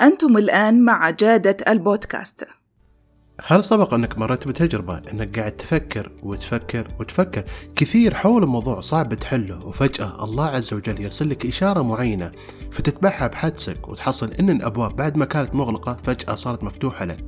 [0.00, 2.44] أنتم الآن مع جادة البودكاست.
[3.46, 7.44] هل سبق أنك مريت بتجربة أنك قاعد تفكر وتفكر وتفكر
[7.76, 12.32] كثير حول موضوع صعب تحله وفجأة الله عز وجل يرسل لك إشارة معينة
[12.72, 17.24] فتتبعها بحدسك وتحصل أن الأبواب بعد ما كانت مغلقة فجأة صارت مفتوحة لك.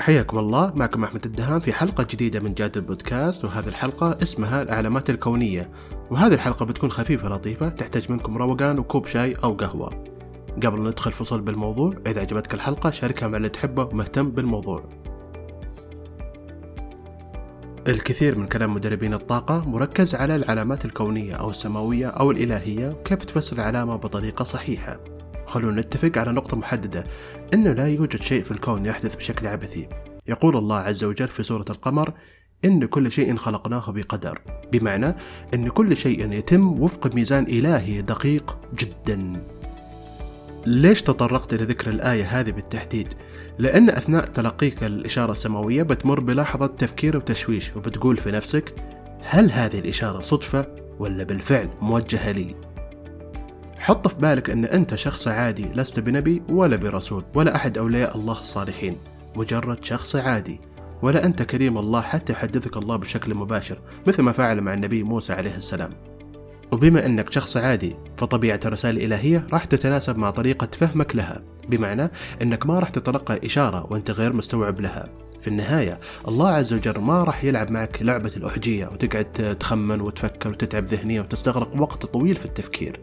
[0.00, 5.10] حياكم الله معكم أحمد الدهان في حلقة جديدة من جاد البودكاست وهذه الحلقة اسمها العلامات
[5.10, 5.70] الكونية.
[6.10, 10.15] وهذه الحلقة بتكون خفيفة لطيفة تحتاج منكم روقان وكوب شاي أو قهوة.
[10.64, 14.84] قبل ندخل فصل بالموضوع إذا عجبتك الحلقة شاركها مع اللي تحبه ومهتم بالموضوع.
[17.88, 23.56] الكثير من كلام مدربين الطاقة مركز على العلامات الكونية أو السماوية أو الإلهية وكيف تفسر
[23.56, 25.00] العلامة بطريقة صحيحة.
[25.46, 27.04] خلونا نتفق على نقطة محددة
[27.54, 29.88] أنه لا يوجد شيء في الكون يحدث بشكل عبثي.
[30.28, 32.12] يقول الله عز وجل في سورة القمر
[32.64, 34.40] إن كل شيء خلقناه بقدر.
[34.72, 35.16] بمعنى
[35.54, 39.46] أن كل شيء يتم وفق ميزان إلهي دقيق جدا.
[40.66, 43.14] ليش تطرقت إلى ذكر الآية هذه بالتحديد؟
[43.58, 48.74] لأن أثناء تلقيك الإشارة السماوية بتمر بلحظة تفكير وتشويش وبتقول في نفسك
[49.22, 50.66] هل هذه الإشارة صدفة
[50.98, 52.54] ولا بالفعل موجهة لي؟
[53.78, 58.38] حط في بالك أن أنت شخص عادي لست بنبي ولا برسول ولا أحد أولياء الله
[58.38, 58.98] الصالحين
[59.36, 60.60] مجرد شخص عادي
[61.02, 65.32] ولا أنت كريم الله حتى يحدثك الله بشكل مباشر مثل ما فعل مع النبي موسى
[65.32, 65.90] عليه السلام
[66.72, 71.42] وبما أنك شخص عادي فطبيعة الرسائل الإلهية راح تتناسب مع طريقة فهمك لها.
[71.68, 72.10] بمعنى
[72.42, 75.08] أنك ما راح تتلقى إشارة وأنت غير مستوعب لها.
[75.40, 80.84] في النهاية الله عز وجل ما راح يلعب معك لعبة الأحجية وتقعد تخمن وتفكر وتتعب
[80.84, 83.00] ذهنيا وتستغرق وقت طويل في التفكير.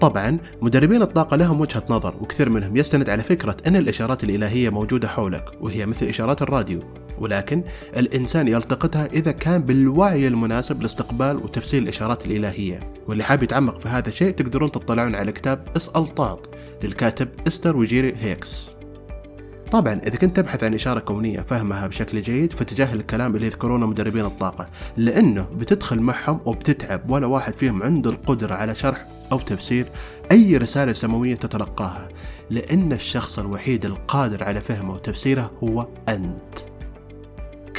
[0.00, 5.08] طبعا مدربين الطاقة لهم وجهة نظر وكثير منهم يستند على فكرة أن الإشارات الإلهية موجودة
[5.08, 6.82] حولك وهي مثل إشارات الراديو.
[7.20, 7.62] ولكن
[7.96, 12.92] الإنسان يلتقطها إذا كان بالوعي المناسب لاستقبال وتفسير الإشارات الإلهية.
[13.08, 16.48] واللي حاب يتعمق في هذا الشيء تقدرون تطلعون على كتاب اسأل طاط
[16.82, 18.70] للكاتب إستر وجيري هيكس.
[19.72, 24.24] طبعا إذا كنت تبحث عن إشارة كونية فهمها بشكل جيد فتجاهل الكلام اللي يذكرونه مدربين
[24.24, 24.68] الطاقة.
[24.96, 29.86] لأنه بتدخل معهم وبتتعب ولا واحد فيهم عنده القدرة على شرح أو تفسير
[30.32, 32.08] أي رسالة سماوية تتلقاها.
[32.50, 36.58] لأن الشخص الوحيد القادر على فهمه وتفسيره هو أنت.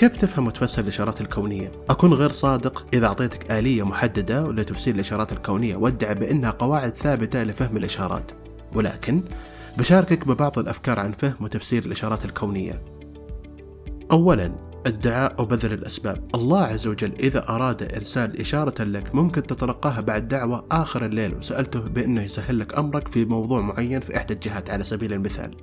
[0.02, 2.86] كيف تفهم وتفسر الإشارات الكونية؟ أكون غير صادق.
[2.94, 8.32] إذا أعطيتك آلية محددة لتفسير الإشارات الكونية وادعي بأنها قواعد ثابتة لفهم الإشارات.
[8.74, 9.24] ولكن
[9.78, 12.82] بشاركك ببعض الأفكار عن فهم وتفسير الإشارات الكونية.
[14.12, 16.30] أولا الدعاء أو بذل الأسباب.
[16.36, 21.80] الله عز وجل إذا أراد إرسال إشارة لك ممكن تتلقاها بعد دعوة آخر الليل وسألته
[21.80, 25.58] بأنه يسهل لك أمرك في موضوع معين في إحدى الجهات على سبيل المثال.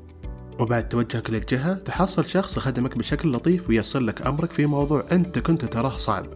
[0.59, 5.65] وبعد توجهك للجهة تحصل شخص يخدمك بشكل لطيف ويصل لك أمرك في موضوع أنت كنت
[5.65, 6.27] تراه صعب.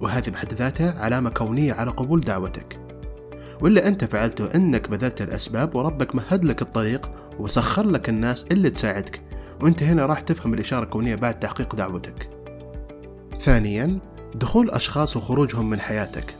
[0.00, 2.80] وهذه بحد ذاتها علامة كونية على قبول دعوتك.
[3.60, 9.22] واللي أنت فعلته أنك بذلت الأسباب وربك مهد لك الطريق وسخر لك الناس اللي تساعدك.
[9.60, 12.30] وأنت هنا راح تفهم الإشارة الكونية بعد تحقيق دعوتك.
[13.40, 13.98] ثانيا
[14.34, 16.34] دخول أشخاص وخروجهم من حياتك.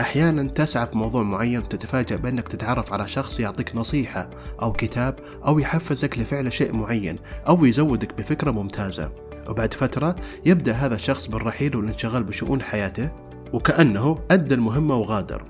[0.00, 4.30] أحيانا تسعى في موضوع معين وتتفاجأ بأنك تتعرف على شخص يعطيك نصيحة
[4.62, 7.18] أو كتاب أو يحفزك لفعل شيء معين
[7.48, 9.10] أو يزودك بفكرة ممتازة.
[9.48, 10.16] وبعد فترة
[10.46, 13.10] يبدأ هذا الشخص بالرحيل والانشغال بشؤون حياته
[13.52, 15.44] وكأنه أدى المهمة وغادر.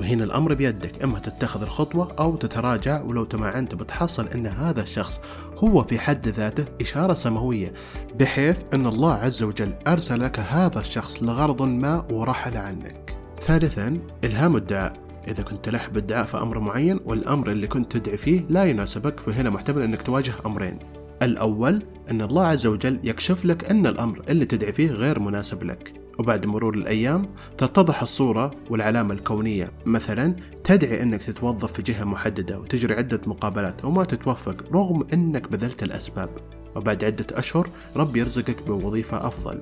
[0.00, 5.20] وهنا الأمر بيدك إما تتخذ الخطوة أو تتراجع ولو تمعنت بتحصل أن هذا الشخص
[5.58, 7.72] هو في حد ذاته إشارة سماوية
[8.20, 13.15] بحيث أن الله عز وجل أرسل لك هذا الشخص لغرض ما ورحل عنك
[13.46, 14.96] ثالثا إلهام الدعاء
[15.28, 19.50] إذا كنت تلح بالدعاء في أمر معين والأمر اللي كنت تدعي فيه لا يناسبك فهنا
[19.50, 20.78] محتمل أنك تواجه أمرين.
[21.22, 25.92] الأول أن الله عز وجل يكشف لك أن الأمر اللي تدعي فيه غير مناسب لك.
[26.18, 29.72] وبعد مرور الأيام تتضح الصورة والعلامة الكونية.
[29.84, 35.82] مثلا تدعي أنك تتوظف في جهة محددة وتجري عدة مقابلات وما تتوفق رغم أنك بذلت
[35.82, 36.30] الأسباب.
[36.76, 39.60] وبعد عدة أشهر رب يرزقك بوظيفة أفضل.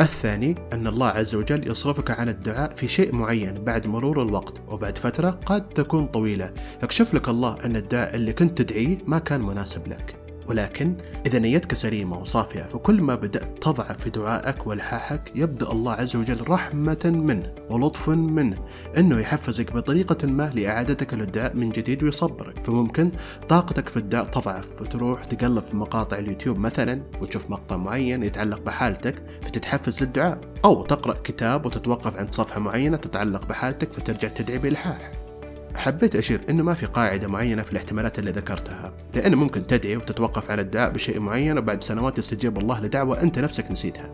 [0.00, 4.98] الثاني أن الله عز وجل يصرفك عن الدعاء في شيء معين بعد مرور الوقت وبعد
[4.98, 6.50] فترة قد تكون طويلة.
[6.82, 10.21] يكشف لك الله أن الدعاء اللي كنت تدعيه ما كان مناسب لك.
[10.48, 10.96] ولكن
[11.26, 16.48] إذا نيتك سليمة وصافية فكل ما بدأت تضعف في دعائك وألحاحك يبدأ الله عز وجل
[16.48, 18.56] رحمة منه ولطف منه
[18.98, 22.66] أنه يحفزك بطريقة ما لإعادتك للدعاء من جديد ويصبرك.
[22.66, 23.10] فممكن
[23.48, 29.14] طاقتك في الدعاء تضعف فتروح تقلب في مقاطع اليوتيوب مثلا وتشوف مقطع معين يتعلق بحالتك
[29.42, 30.40] فتتحفز للدعاء.
[30.64, 35.21] أو تقرأ كتاب وتتوقف عند صفحة معينة تتعلق بحالتك فترجع تدعي بإلحاح.
[35.76, 40.50] حبيت أشير أنه ما في قاعدة معينة في الاحتمالات اللي ذكرتها لأنه ممكن تدعي وتتوقف
[40.50, 44.12] على الدعاء بشيء معين وبعد سنوات تستجيب الله لدعوة أنت نفسك نسيتها.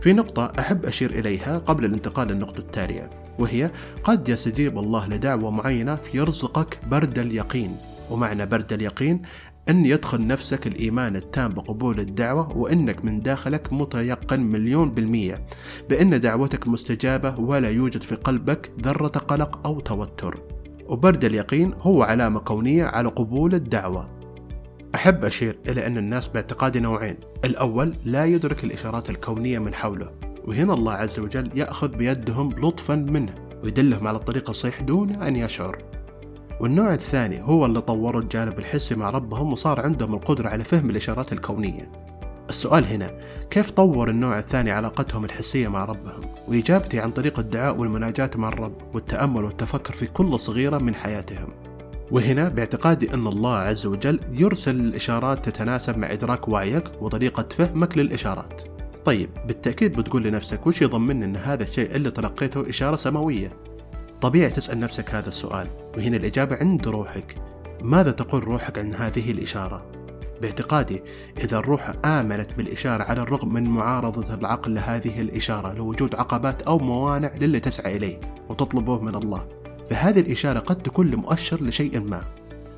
[0.00, 3.70] في نقطة أحب أشير إليها قبل الانتقال للنقطة التالية وهي
[4.04, 7.76] قد يستجيب الله لدعوة معينة فيرزقك برد اليقين.
[8.10, 9.22] ومعنى برد اليقين
[9.68, 15.46] أن يدخل نفسك الإيمان التام بقبول الدعوة وأنك من داخلك متيقن مليون بالمية
[15.88, 20.53] بأن دعوتك مستجابة ولا يوجد في قلبك ذرة قلق أو توتر.
[20.86, 24.08] وبرد اليقين هو علامة كونية على قبول الدعوة.
[24.94, 27.16] أحب أشير إلى أن الناس باعتقادي نوعين.
[27.44, 30.10] الأول لا يدرك الإشارات الكونية من حوله
[30.44, 33.34] وهنا الله عز وجل يأخذ بيدهم لطفا منه
[33.64, 35.78] ويدلهم على الطريق الصحيح دون أن يشعر.
[36.60, 41.32] والنوع الثاني هو اللي طوروا الجانب الحسي مع ربهم وصار عندهم القدرة على فهم الإشارات
[41.32, 41.92] الكونية.
[42.48, 43.10] السؤال هنا
[43.50, 48.76] كيف طور النوع الثاني علاقتهم الحسية مع ربهم؟ وإجابتي عن طريق الدعاء والمناجاة مع الرب
[48.94, 51.48] والتأمل والتفكر في كل صغيرة من حياتهم.
[52.10, 58.62] وهنا باعتقادي أن الله عز وجل يرسل الإشارات تتناسب مع إدراك وعيك وطريقة فهمك للإشارات.
[59.04, 63.52] طيب بالتأكيد بتقول لنفسك وش يضمن أن هذا الشيء اللي تلقيته إشارة سماوية؟
[64.20, 65.66] طبيعي تسأل نفسك هذا السؤال
[65.96, 67.36] وهنا الإجابة عند روحك.
[67.82, 70.03] ماذا تقول روحك عن هذه الإشارة؟
[70.44, 71.02] باعتقادي
[71.38, 77.32] إذا الروح آمنت بالإشارة على الرغم من معارضة العقل لهذه الإشارة لوجود عقبات أو موانع
[77.40, 79.48] للي تسعى إليه وتطلبه من الله.
[79.90, 82.24] فهذه الإشارة قد تكون لمؤشر لشيء ما.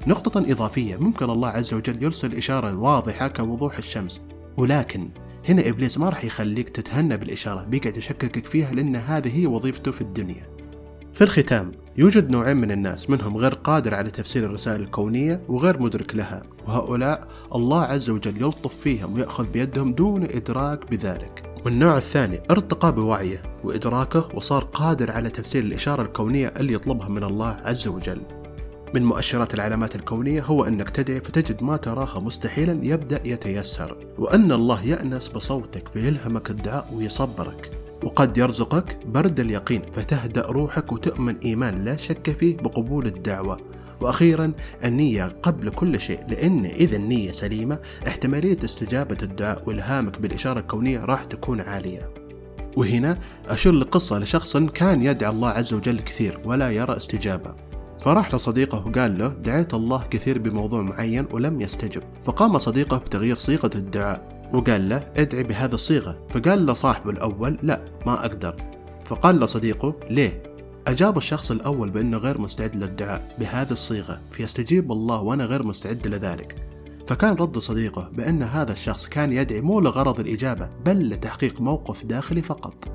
[0.06, 4.20] نقطة إضافية ممكن الله عز وجل يرسل إشارة واضحة كوضوح الشمس.
[4.56, 5.08] ولكن
[5.48, 10.00] هنا إبليس ما راح يخليك تتهنى بالإشارة بيقعد يشككك فيها لأن هذه هي وظيفته في
[10.00, 10.48] الدنيا.
[11.12, 16.14] في الختام يوجد نوعين من الناس منهم غير قادر على تفسير الرسائل الكونية وغير مدرك
[16.14, 21.42] لها وهؤلاء الله عز وجل يلطف فيهم ويأخذ بيدهم دون إدراك بذلك.
[21.64, 27.60] والنوع الثاني ارتقى بوعيه وإدراكه وصار قادر على تفسير الإشارة الكونية اللي يطلبها من الله
[27.64, 28.22] عز وجل.
[28.94, 34.86] من مؤشرات العلامات الكونية هو أنك تدعي فتجد ما تراها مستحيلا يبدأ يتيسر وأن الله
[34.86, 37.75] يأنس بصوتك فيلهمك الدعاء ويصبرك.
[38.04, 43.58] وقد يرزقك برد اليقين فتهدأ روحك وتؤمن إيمان لا شك فيه بقبول الدعوة.
[44.00, 44.52] وأخيرا
[44.84, 51.24] النية قبل كل شيء لأن إذا النية سليمة احتمالية استجابة الدعاء وإلهامك بالإشارة الكونية راح
[51.24, 52.10] تكون عالية.
[52.76, 57.54] وهنا أشير لقصة لشخص كان يدعي الله عز وجل كثير ولا يرى استجابة.
[58.00, 62.02] فراح لصديقه وقال له دعيت الله كثير بموضوع معين ولم يستجب.
[62.24, 64.35] فقام صديقه بتغيير صيغة الدعاء.
[64.54, 66.18] وقال له ادعي بهذه الصيغة.
[66.30, 68.56] فقال له صاحبه الأول لا ما أقدر.
[69.04, 70.42] فقال له صديقه ليه؟
[70.86, 76.56] أجاب الشخص الأول بأنه غير مستعد للدعاء بهذه الصيغة فيستجيب الله وأنا غير مستعد لذلك.
[77.06, 82.42] فكان رد صديقه بأن هذا الشخص كان يدعي مو لغرض الإجابة بل لتحقيق موقف داخلي
[82.42, 82.88] فقط.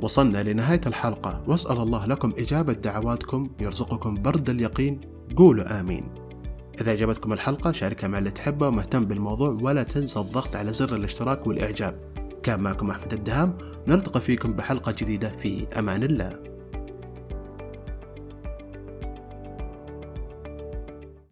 [0.00, 1.42] وصلنا لنهاية الحلقة.
[1.46, 5.00] واسأل الله لكم إجابة دعواتكم يرزقكم برد اليقين.
[5.36, 6.21] قولوا آمين.
[6.80, 11.46] إذا عجبتكم الحلقة شاركها مع اللي تحبه ومهتم بالموضوع ولا تنسى الضغط على زر الاشتراك
[11.46, 11.94] والإعجاب.
[12.42, 13.58] كان معكم أحمد الدهام
[13.88, 16.51] نلتقي فيكم بحلقة جديدة في أمان الله.